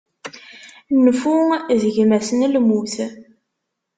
[1.03, 1.37] Nnfu,
[1.81, 2.95] d gma-s n lmut.